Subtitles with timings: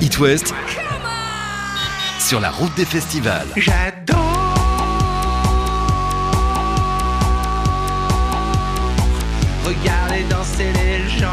[0.00, 0.54] It West
[2.20, 3.48] sur la route des festivals.
[3.56, 4.16] J'adore.
[9.64, 11.26] Regardez danser les gens.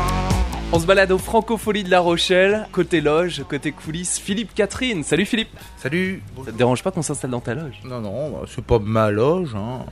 [0.71, 4.17] On se balade au Francofolie de La Rochelle, côté loge, côté coulisses.
[4.17, 5.55] Philippe Catherine, salut Philippe.
[5.77, 6.23] Salut.
[6.43, 7.79] Ça te dérange pas qu'on s'installe dans ta loge?
[7.83, 9.53] Non, non, c'est pas ma loge.
[9.55, 9.85] Hein.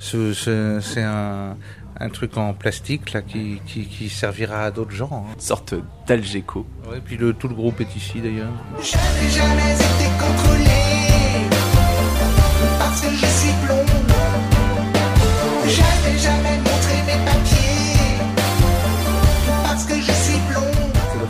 [0.00, 1.56] C'est- un,
[2.00, 5.26] un truc en plastique là qui, qui, qui servira à d'autres gens.
[5.28, 5.32] hein.
[5.34, 5.74] Une sorte
[6.06, 6.66] d'Algeco.
[6.90, 8.48] Ouais, puis le, tout le groupe est ici d'ailleurs.
[8.82, 10.64] Je n'ai jamais été contrôlé
[12.78, 13.50] parce que je suis.
[15.66, 16.58] Je n'ai jamais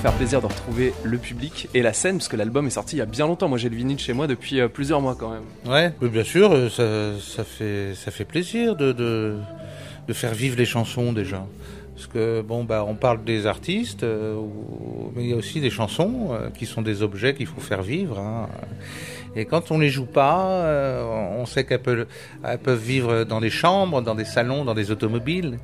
[0.01, 3.01] faire plaisir de retrouver le public et la scène, parce que l'album est sorti il
[3.01, 3.49] y a bien longtemps.
[3.49, 5.43] Moi j'ai le vinyle chez moi depuis euh, plusieurs mois quand même.
[5.67, 9.37] Ouais, oui, bien sûr, euh, ça, ça, fait, ça fait plaisir de, de,
[10.09, 11.47] de faire vivre les chansons déjà.
[11.95, 14.41] Parce que bon, bah, on parle des artistes, euh,
[15.15, 18.19] mais il y a aussi des chansons qui sont des objets qu'il faut faire vivre.
[18.19, 18.49] hein.
[19.37, 21.05] Et quand on les joue pas, euh,
[21.39, 22.07] on sait qu'elles peuvent,
[22.63, 25.59] peuvent vivre dans des chambres, dans des salons, dans des automobiles.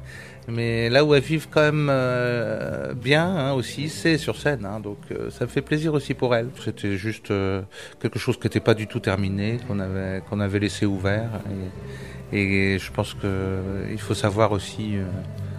[0.48, 4.64] Mais là où elles vivent quand même euh, bien hein, aussi, c'est sur scène.
[4.64, 4.78] hein.
[4.78, 6.48] donc euh, ça me fait plaisir aussi pour elles.
[6.64, 7.62] C'était juste euh,
[8.00, 11.30] quelque chose qui n'était pas du tout terminé, qu'on avait, qu'on avait laissé ouvert.
[12.32, 15.04] Et, et je pense qu'il faut savoir aussi euh,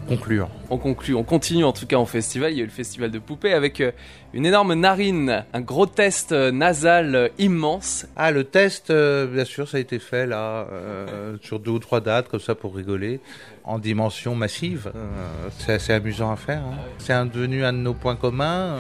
[0.08, 0.50] conclure.
[0.70, 2.52] On conclut, on continue en tout cas en festival.
[2.52, 3.92] Il y a eu le festival de poupées avec euh,
[4.34, 8.08] une énorme narine, un gros test euh, nasal euh, immense.
[8.16, 11.80] Ah, le test, euh, bien sûr, ça a été fait là, euh, sur deux ou
[11.80, 13.20] trois dates, comme ça pour rigoler,
[13.64, 14.92] en dimension massive.
[14.96, 16.62] Euh, c'est assez amusant à faire.
[16.62, 16.78] hein.
[17.00, 18.78] C'est devenu un de nos points communs.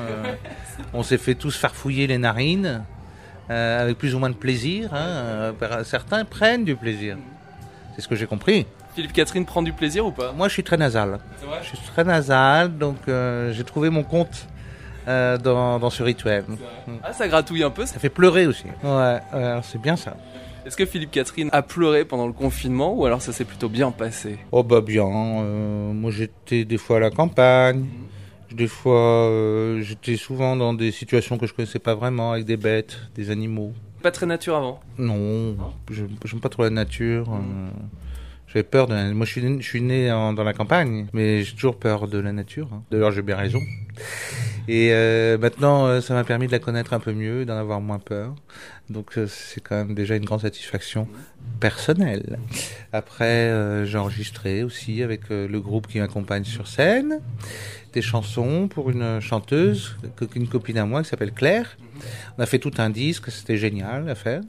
[0.93, 2.83] on s'est fait tous farfouiller les narines,
[3.49, 4.93] avec plus ou moins de plaisir.
[4.93, 5.53] hein,
[5.83, 7.17] certains prennent du plaisir.
[7.97, 8.67] C'est ce que j'ai compris.
[8.93, 10.31] Philippe Catherine prend du plaisir ou pas?
[10.31, 11.17] Moi, je suis très nasal.
[11.41, 11.59] Vrai?
[11.63, 14.47] Je suis très nasal, donc euh, j'ai trouvé mon compte
[15.07, 16.43] euh, dans, dans ce rituel.
[17.03, 17.87] Ah ça gratouille un peu.
[17.87, 18.65] Ça fait pleurer aussi.
[18.83, 20.15] Ouais, ouais, c'est bien ça.
[20.63, 23.89] Est-ce que Philippe Catherine a pleuré pendant le confinement ou alors ça s'est plutôt bien
[23.89, 24.37] passé?
[24.51, 27.85] Oh bah bien, euh, moi j'étais des fois à la campagne,
[28.51, 32.57] des fois euh, j'étais souvent dans des situations que je connaissais pas vraiment, avec des
[32.57, 33.71] bêtes, des animaux.
[34.01, 34.79] Pas très nature avant.
[34.97, 35.55] Non,
[35.91, 37.33] je j'aime pas trop la nature.
[37.33, 37.69] euh,
[38.47, 39.11] J'avais peur de la...
[39.13, 42.07] Moi je suis né, je suis né en- dans la campagne, mais j'ai toujours peur
[42.07, 42.69] de la nature.
[42.73, 42.83] hein.
[42.91, 43.59] D'ailleurs j'ai bien raison.
[44.67, 47.79] Et euh, maintenant euh, ça m'a permis de la connaître un peu mieux, d'en avoir
[47.79, 48.35] moins peur.
[48.89, 51.07] Donc euh, c'est quand même déjà une grande satisfaction
[51.61, 52.37] personnelle.
[52.91, 57.21] Après j'ai enregistré aussi avec le groupe qui m'accompagne sur scène
[57.93, 59.95] des chansons pour une chanteuse,
[60.35, 61.77] une copine à moi qui s'appelle Claire.
[62.37, 64.41] On a fait tout un disque, c'était génial à faire.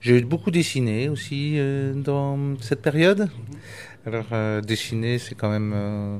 [0.00, 1.58] J'ai beaucoup dessiné aussi
[1.94, 3.28] dans cette période.
[4.06, 6.18] Alors euh, dessiner, c'est quand même euh,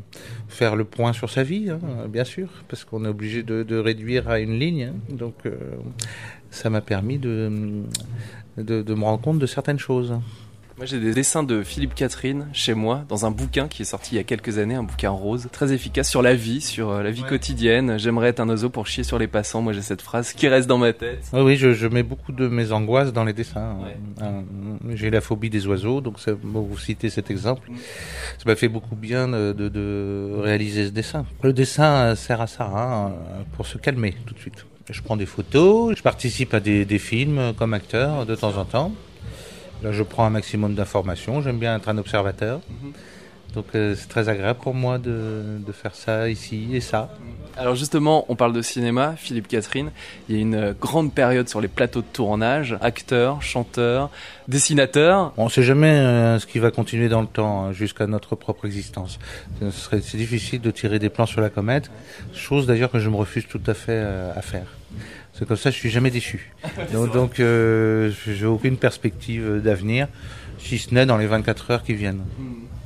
[0.48, 1.78] faire le point sur sa vie, hein,
[2.08, 4.84] bien sûr, parce qu'on est obligé de, réduire à une ligne.
[4.84, 5.14] hein.
[5.14, 5.56] donc euh,
[6.50, 7.82] ça m'a permis de,
[8.56, 10.14] de me rendre compte de certaines choses.
[10.76, 14.14] Moi j'ai des dessins de Philippe Catherine chez moi dans un bouquin qui est sorti
[14.14, 17.02] il y a quelques années, un bouquin rose, très efficace sur la vie, sur euh,
[17.04, 17.28] la vie Ouais.
[17.28, 17.96] quotidienne.
[17.96, 19.62] J'aimerais être un oiseau pour chier sur les passants.
[19.62, 21.20] Moi j'ai cette phrase qui reste dans ma tête.
[21.32, 23.76] Oui, oui, je, je mets beaucoup de mes angoisses dans les dessins.
[23.84, 23.96] Ouais.
[24.22, 24.40] Euh,
[24.96, 27.68] J'ai la phobie des oiseaux, donc ça, bon, vous citez cet exemple.
[28.38, 31.24] Ça m'a fait beaucoup bien de, de- de réaliser ce dessin.
[31.44, 34.66] Le dessin euh, sert à ça, hein, euh, pour se calmer tout de suite.
[34.90, 38.58] Je prends des photos, je participe à des, des films euh, comme acteur de temps
[38.58, 38.92] en temps.
[39.84, 41.40] Là, je prends un maximum d'informations.
[41.42, 42.60] J'aime bien être un observateur.
[43.54, 47.14] Donc, euh, c'est très agréable pour moi de, de faire ça ici et ça.
[47.56, 49.92] Alors justement, on parle de cinéma, Philippe Catherine.
[50.28, 54.10] Il y a une euh, grande période sur les plateaux de tournage, acteurs, chanteurs,
[54.48, 55.32] dessinateurs.
[55.36, 58.34] On ne sait jamais euh, ce qui va continuer dans le temps hein, jusqu'à notre
[58.34, 59.20] propre existence.
[59.60, 61.92] Ce serait- C'est difficile de tirer des plans sur la comète,
[62.34, 64.66] chose d'ailleurs que je me refuse tout à fait euh, à faire.
[65.36, 66.52] C'est comme ça, je suis jamais déçu.
[66.92, 70.06] Donc, donc euh, j'ai aucune perspective d'avenir,
[70.58, 72.22] si ce n'est dans les 24 heures qui viennent.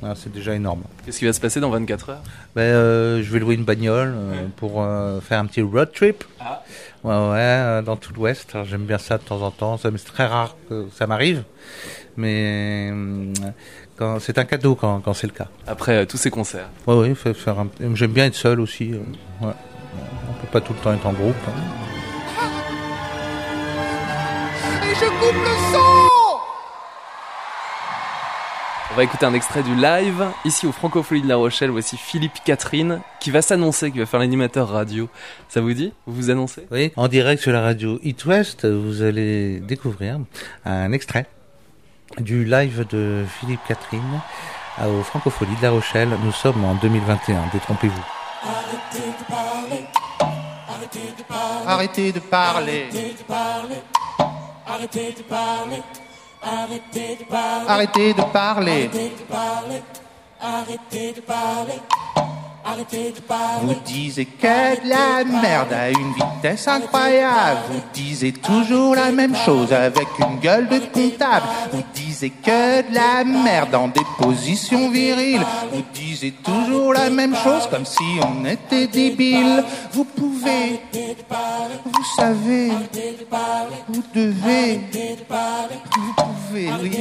[0.01, 0.81] Ah, c'est déjà énorme.
[1.05, 2.23] Qu'est-ce qui va se passer dans 24 heures?
[2.55, 6.23] Ben, euh, je vais louer une bagnole euh, pour euh, faire un petit road trip.
[6.39, 6.63] Ah.
[7.03, 8.55] Ouais, ouais, dans tout l'Ouest.
[8.65, 9.77] J'aime bien ça de temps en temps.
[9.77, 11.43] C'est très rare que ça m'arrive.
[12.17, 12.91] Mais
[14.19, 15.47] c'est un cadeau quand, quand c'est le cas.
[15.67, 16.69] Après tous ces concerts.
[16.87, 18.93] Ouais, ouais, faire un- J'aime bien être seul aussi.
[18.93, 19.53] ouais.
[20.29, 21.35] On peut pas tout le temps être en groupe.
[21.47, 21.51] hein.
[24.99, 26.39] Je coupe le son
[28.91, 30.25] On va écouter un extrait du live.
[30.45, 34.19] Ici au Francophonie de La Rochelle, voici Philippe Catherine qui va s'annoncer, qui va faire
[34.19, 35.07] l'animateur radio.
[35.47, 36.65] Ça vous dit Vous vous annoncez?
[36.71, 40.19] Oui, en direct sur la radio It West, vous allez découvrir
[40.65, 41.27] un extrait
[42.19, 44.21] du live de Philippe Catherine
[44.77, 46.09] à- au Francophonie de La Rochelle.
[46.23, 48.03] Nous sommes en 2021, détrompez-vous.
[48.43, 49.85] Arrêtez de parler,
[50.67, 50.99] arrêtez
[51.67, 53.75] Arrêtez de parler.
[57.67, 58.23] Arrêtez de
[61.21, 61.79] parler.
[63.61, 67.61] Vous disiez que de la merde à une vitesse incroyable.
[67.71, 71.45] Vous disiez toujours la même chose avec une gueule de comptable.
[71.71, 75.45] Vous disiez que de la merde dans des positions viriles.
[75.71, 79.63] Vous disiez toujours la même chose comme si on était débile.
[79.91, 80.81] Vous pouvez,
[81.85, 82.71] vous savez,
[83.87, 84.81] vous devez,
[85.97, 86.91] vous pouvez, oui.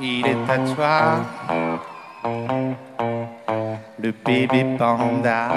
[0.00, 1.16] Il est à toi,
[4.00, 5.48] le bébé panda.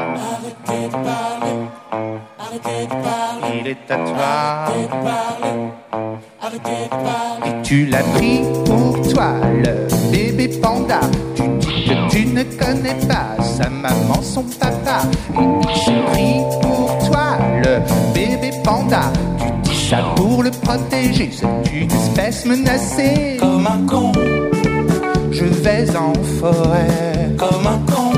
[3.54, 4.66] Il est à toi,
[7.46, 9.34] et tu l'as pris pour toi,
[9.64, 11.02] le bébé panda.
[11.36, 15.04] Tu dis que tu ne connais pas sa maman, son papa.
[15.36, 17.80] Et il s'est pris pour toi, le
[18.12, 19.04] bébé panda.
[19.38, 19.61] Tu
[20.16, 23.38] pour le protéger, c'est une espèce menacée.
[23.40, 24.12] Comme un con,
[25.32, 27.36] Je vais en forêt.
[27.38, 28.12] comme un con,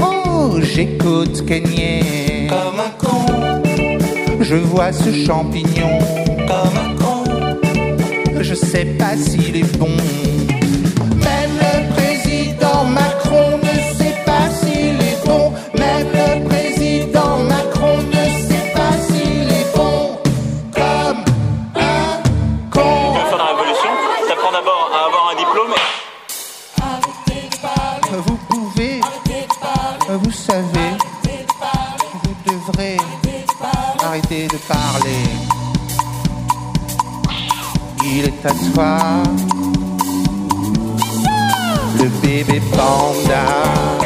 [0.00, 2.48] Oh, j'écoute Kenyé.
[2.48, 3.62] comme un con,
[4.40, 5.98] Je vois ce champignon.
[6.46, 9.88] comme un con, Je sais pas s'il est bon.
[34.68, 35.28] Parler.
[38.04, 38.98] Il est à toi,
[41.98, 44.01] le bébé panda.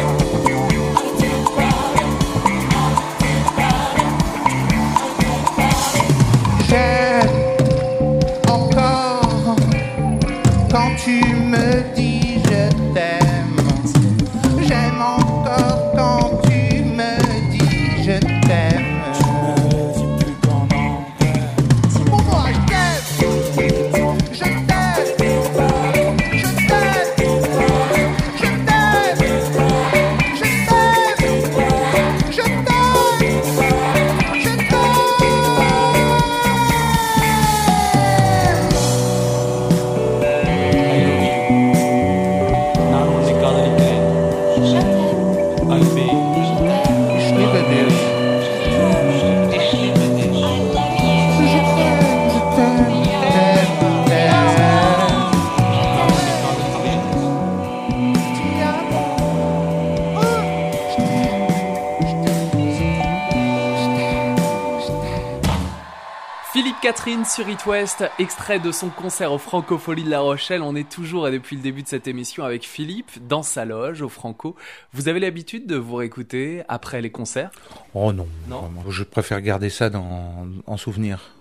[66.87, 70.63] Catherine sur It West, extrait de son concert au Francofolie de La Rochelle.
[70.63, 74.03] On est toujours et depuis le début de cette émission avec Philippe dans sa loge
[74.03, 74.55] au Franco.
[74.93, 77.51] Vous avez l'habitude de vous réécouter après les concerts?
[77.93, 78.71] Oh non, Non.
[78.89, 81.33] je préfère garder ça dans, en souvenir.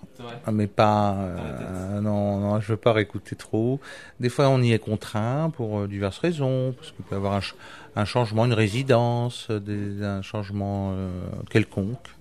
[0.44, 3.78] Ah, Mais pas, euh, non, non, je veux pas réécouter trop.
[4.18, 7.34] Des fois, on y est contraint pour euh, diverses raisons, parce qu'il peut y avoir
[7.34, 7.54] un, ch-
[7.94, 11.20] un changement, une résidence, des, un changement euh,
[11.50, 12.15] quelconque.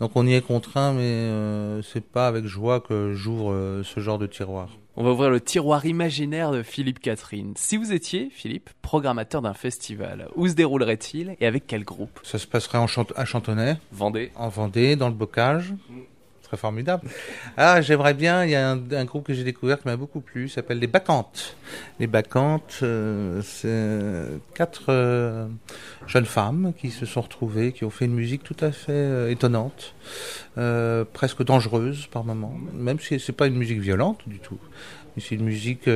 [0.00, 4.00] Donc, on y est contraint, mais euh, c'est pas avec joie que j'ouvre euh, ce
[4.00, 4.68] genre de tiroir.
[4.94, 7.54] On va ouvrir le tiroir imaginaire de Philippe Catherine.
[7.56, 12.20] Si vous étiez, Philippe, programmateur d'un festival, où se déroulerait-il et avec quel groupe?
[12.24, 15.72] Ça se passerait en Chant- à Chantonnay, Vendée en Vendée, dans le bocage.
[16.56, 17.08] Formidable.
[17.56, 20.20] Ah, j'aimerais bien, il y a un, un groupe que j'ai découvert qui m'a beaucoup
[20.20, 21.56] plu, s'appelle les Bacchantes.
[21.98, 25.46] Les Bacchantes, euh, c'est quatre euh,
[26.06, 29.30] jeunes femmes qui se sont retrouvées, qui ont fait une musique tout à fait euh,
[29.30, 29.94] étonnante,
[30.58, 34.58] euh, presque dangereuse par moments, même si c'est pas une musique violente du tout.
[35.16, 35.88] Mais c'est une musique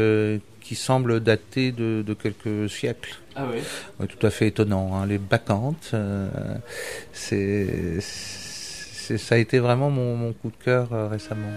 [0.60, 3.16] qui semble dater de, de quelques siècles.
[3.34, 3.60] Ah oui
[3.98, 4.94] Ouais, tout à fait étonnant.
[4.94, 5.06] hein.
[5.06, 5.94] Les bacchantes,
[7.14, 8.00] c'est,
[9.16, 11.48] ça a été vraiment mon, coup de cœur euh, récemment.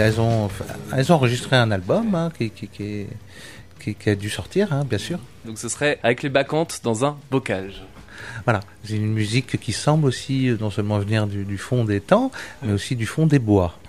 [0.00, 0.48] Elles ont,
[0.96, 3.06] elles ont enregistré un album hein, qui
[4.06, 5.18] a dû sortir, hein, bien sûr.
[5.44, 7.82] Donc ce serait avec les bacchantes dans un bocage.
[8.44, 12.00] Voilà, c'est une musique qui semble aussi euh, non seulement venir du, du fond des
[12.00, 12.30] temps,
[12.62, 13.78] mais aussi du fond des bois.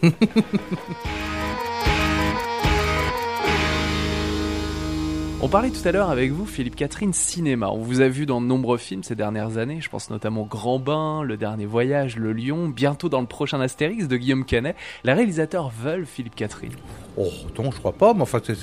[5.42, 7.70] On parlait tout à l'heure avec vous, Philippe Catherine, cinéma.
[7.70, 9.80] On vous a vu dans de nombreux films ces dernières années.
[9.80, 14.10] Je pense notamment Grand Bain, Le Dernier Voyage, Le Lion, bientôt dans le prochain Astérix
[14.10, 14.76] de Guillaume Canet.
[15.06, 16.74] Les réalisateurs veulent Philippe Catherine.
[17.22, 18.56] Oh, non, je crois pas, mais enfin, c'est,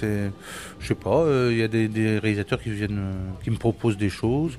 [0.80, 3.12] je sais pas, euh, il y a des, des réalisateurs qui viennent, euh,
[3.44, 4.56] qui me proposent des choses.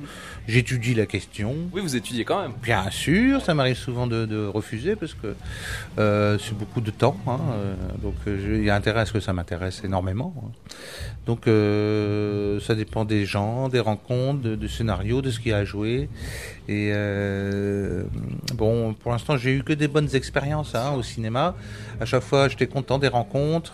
[0.48, 1.56] J'étudie la question.
[1.74, 2.52] Oui, vous étudiez quand même.
[2.62, 5.36] Bien sûr, ça m'arrive souvent de, de refuser parce que
[5.98, 7.18] euh, c'est beaucoup de temps.
[7.28, 7.40] hein,
[8.04, 10.32] donc il y a intérêt à ce que ça m'intéresse énormément.
[10.46, 10.52] hein.
[11.26, 11.46] Donc
[12.64, 15.66] ça dépend des gens, des rencontres, de- du scénario, de ce qu'il y a à
[15.66, 16.08] jouer.
[16.70, 16.92] Et
[18.54, 21.56] bon, pour l'instant, j'ai eu que des bonnes expériences hein, au cinéma.
[22.00, 23.74] À chaque fois, j'étais content des rencontres.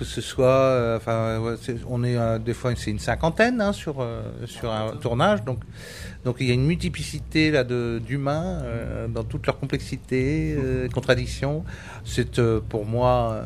[0.00, 3.60] Que ce soit, euh, enfin, ouais, c'est- on est euh, des fois c'est une cinquantaine
[3.60, 5.58] hein, sur euh, sur un tournage, donc
[6.24, 8.62] donc il y a une multiplicité là de d'humains
[9.10, 11.64] dans toute leur complexité, euh, contradictions.
[12.06, 12.40] C'est
[12.70, 13.42] pour moi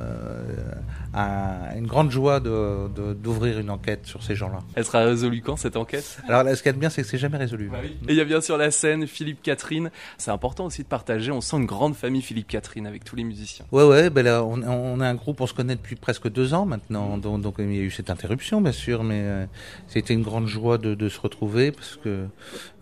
[1.13, 4.59] un- une grande joie de- de- d'ouvrir une enquête sur ces gens-là.
[4.75, 6.19] Elle sera résolue quand cette enquête?
[6.29, 7.71] Alors là, ce qu'il y a de bien, c'est que c'est jamais résolu.
[8.09, 9.91] Et il y a bien sûr la scène Philippe Catherine.
[10.19, 11.31] C'est important aussi de partager.
[11.31, 13.65] On sent une grande famille Philippe Catherine avec tous les musiciens.
[13.73, 16.44] Ouais, ouais, ben là, on, on a un groupe, on se connaît depuis presque deux
[16.53, 19.47] ans maintenant, donc, donc il y a eu cette interruption, bien sûr, mais euh,
[19.87, 22.27] c'était une grande joie de, de se retrouver parce que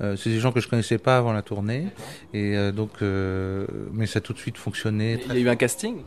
[0.00, 1.87] euh, c'est des gens que je connaissais pas avant la tournée,
[2.35, 2.90] et euh, donc,
[3.92, 5.21] mais ça a tout de suite fonctionné.
[5.28, 5.99] Il y a eu un casting?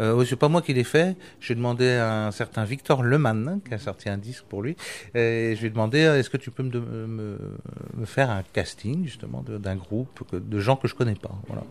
[0.00, 1.16] Euh, ouais, c'est pas moi qui l'ai fait.
[1.40, 4.76] J'ai demandé à un certain Victor Lemann hein, qui a sorti un disque pour lui.
[5.14, 7.38] Et je lui ai demandé est-ce que tu peux me, de- me,
[7.94, 11.34] me faire un casting justement d'un groupe que- de gens que je connais pas.
[11.48, 11.62] Voilà.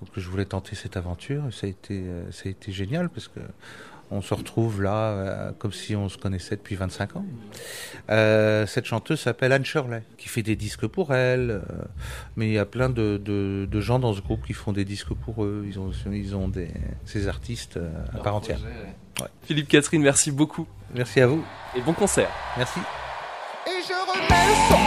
[0.00, 1.42] Donc je voulais tenter cette aventure.
[1.48, 3.40] Et ça a été ça a été génial parce que
[4.10, 7.24] on se retrouve là euh, comme si on se connaissait depuis 25 ans.
[8.10, 11.50] Euh, cette chanteuse s'appelle Anne Shirley, qui fait des disques pour elle.
[11.50, 11.60] euh,
[12.36, 14.84] mais il y a plein de, de, de gens dans ce groupe qui font des
[14.84, 15.64] disques pour eux.
[15.66, 16.68] Ils ont, ils ont des,
[17.04, 18.58] ces artistes euh, à part entière.
[19.20, 19.26] Ouais.
[19.44, 20.66] Philippe Catherine, merci beaucoup.
[20.94, 21.44] Merci à vous.
[21.76, 22.30] Et bon concert.
[22.56, 22.80] Merci.
[23.66, 24.80] Et je remets le son.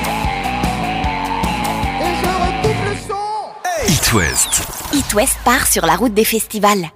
[2.04, 3.94] Et je recoupe le son.
[3.94, 4.68] It West.
[4.94, 6.88] It West part sur la route des festivals.